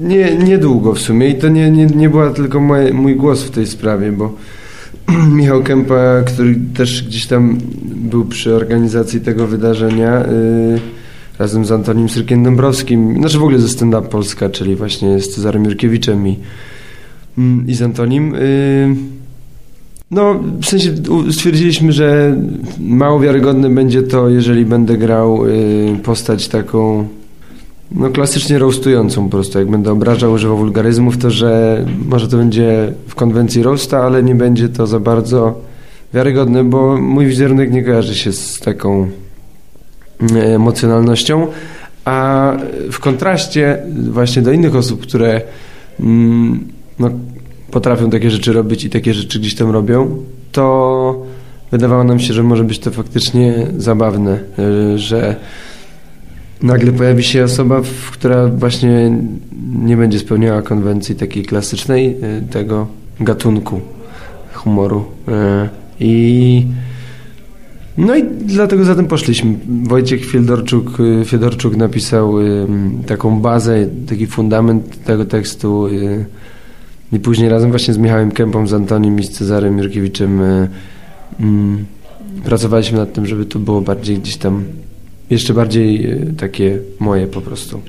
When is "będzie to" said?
23.70-24.28, 34.34-34.86